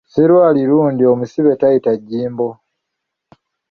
[0.07, 2.49] Sserwali lundi omusibe tayita jjimbo.